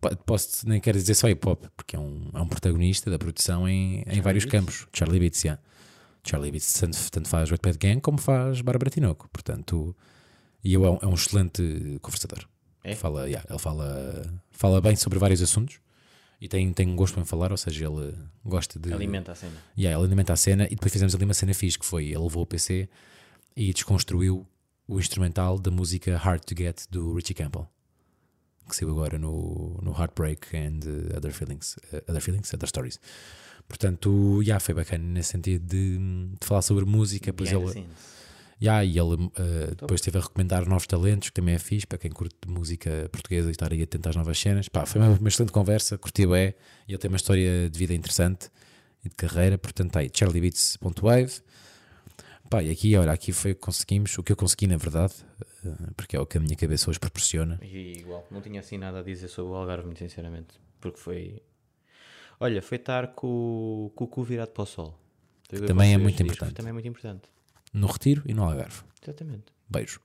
[0.00, 3.18] po- Posso, nem quero dizer só hip hop, porque é um, é um protagonista da
[3.18, 4.52] produção em, em vários Beats?
[4.60, 4.86] campos.
[4.92, 5.60] Charlie Beats, yeah.
[6.24, 9.28] Charlie Beats tanto, tanto faz Red Bad Gang como faz Bárbara Tinoco.
[9.32, 9.96] Portanto,
[10.62, 12.46] e eu é um, é um excelente conversador.
[12.82, 12.94] É?
[12.94, 15.78] Fala, yeah, ele fala, fala bem sobre vários assuntos
[16.40, 18.92] e tem, tem um gosto em falar, ou seja, ele gosta de.
[18.92, 19.56] Alimenta a cena.
[19.76, 22.18] Yeah, ele alimenta a cena e depois fizemos ali uma cena fixe que foi, ele
[22.18, 22.88] levou o PC
[23.54, 24.46] e desconstruiu
[24.88, 27.68] o instrumental da música Hard to Get do Richie Campbell
[28.70, 30.80] que saiu agora no, no Heartbreak and
[31.16, 33.00] Other Feelings uh, Other Feelings, Other Stories
[33.68, 35.98] portanto, yeah, foi bacana nesse sentido de,
[36.40, 37.88] de falar sobre música pois ele, scenes.
[38.62, 39.30] Yeah, e ele uh,
[39.78, 43.48] depois esteve a recomendar novos talentos que também é fixe para quem curte música portuguesa
[43.48, 46.54] e estar aí atento às novas cenas Pá, foi uma, uma excelente conversa, curti é
[46.86, 48.50] e ele tem uma história de vida interessante
[49.04, 51.40] e de carreira, portanto tá aí charliebeats.wave
[52.50, 55.14] Pá, e aqui, olha, aqui foi o que conseguimos, o que eu consegui na verdade,
[55.64, 57.60] eh, porque é o que a minha cabeça hoje proporciona.
[57.62, 60.58] E igual, não tinha assim nada a dizer sobre o Algarve, muito sinceramente.
[60.80, 61.40] Porque foi.
[62.40, 64.98] Olha, foi estar com, o- com o cu virado para o sol.
[65.48, 66.54] O que também é muito importante.
[66.54, 67.22] Também muito importante.
[67.72, 68.82] No Retiro e no Algarve.
[69.02, 69.52] Exatamente.
[69.68, 70.00] Beijo.